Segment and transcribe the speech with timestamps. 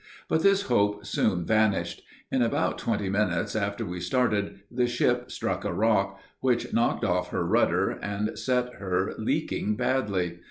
[0.27, 2.01] But this hope soon vanished.
[2.31, 7.29] In about twenty minutes after we started, the ship struck a rock, which knocked off
[7.29, 10.39] her rudder, and set her leaking badly.